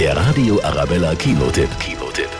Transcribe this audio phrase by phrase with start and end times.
[0.00, 1.68] Der Radio Arabella Kinotipp.
[1.78, 2.30] Kinotipp.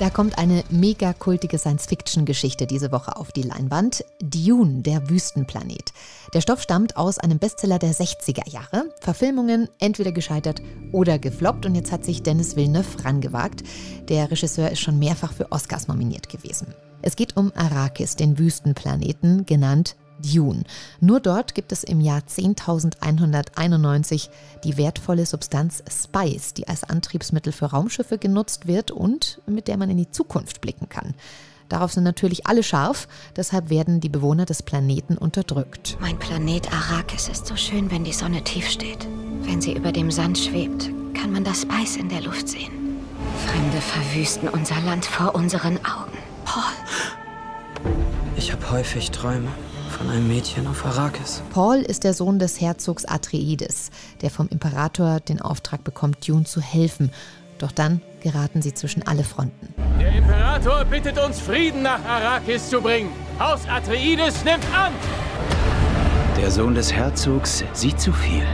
[0.00, 4.04] Da kommt eine mega kultige Science-Fiction-Geschichte diese Woche auf die Leinwand.
[4.20, 5.92] Dune, der Wüstenplanet.
[6.34, 8.86] Der Stoff stammt aus einem Bestseller der 60er Jahre.
[8.98, 10.60] Verfilmungen entweder gescheitert
[10.90, 11.64] oder gefloppt.
[11.64, 13.62] Und jetzt hat sich Dennis Villeneuve rangewagt.
[14.08, 16.74] Der Regisseur ist schon mehrfach für Oscars nominiert gewesen.
[17.02, 20.64] Es geht um Arrakis, den Wüstenplaneten, genannt Dune.
[21.00, 24.28] Nur dort gibt es im Jahr 10.191
[24.64, 29.90] die wertvolle Substanz Spice, die als Antriebsmittel für Raumschiffe genutzt wird und mit der man
[29.90, 31.14] in die Zukunft blicken kann.
[31.68, 35.96] Darauf sind natürlich alle scharf, deshalb werden die Bewohner des Planeten unterdrückt.
[36.00, 39.08] Mein Planet Arrakis ist so schön, wenn die Sonne tief steht.
[39.40, 42.72] Wenn sie über dem Sand schwebt, kann man das Spice in der Luft sehen.
[43.46, 46.18] Fremde verwüsten unser Land vor unseren Augen.
[46.44, 46.62] Paul.
[48.36, 49.48] Ich habe häufig Träume
[49.92, 51.42] von einem Mädchen auf Arrakis.
[51.52, 56.60] Paul ist der Sohn des Herzogs Atreides, der vom Imperator den Auftrag bekommt, Dune zu
[56.60, 57.10] helfen.
[57.58, 59.72] Doch dann geraten sie zwischen alle Fronten.
[60.00, 63.10] Der Imperator bittet uns, Frieden nach Arrakis zu bringen.
[63.38, 64.92] Haus Atreides nimmt an!
[66.36, 68.44] Der Sohn des Herzogs sieht zu viel.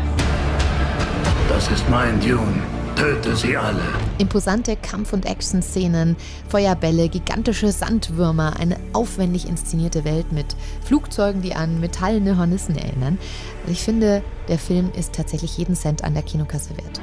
[1.49, 2.63] Das ist mein Dune.
[2.99, 3.81] Töte sie alle.
[4.19, 6.17] Imposante Kampf- und Action-Szenen,
[6.49, 13.19] Feuerbälle, gigantische Sandwürmer, eine aufwendig inszenierte Welt mit Flugzeugen, die an metallene Hornissen erinnern.
[13.63, 17.01] Also ich finde, der Film ist tatsächlich jeden Cent an der Kinokasse wert.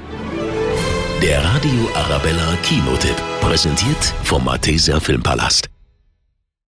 [1.21, 3.15] Der Radio Arabella Kinotipp.
[3.39, 5.74] Präsentiert vom Malteser Filmpalast.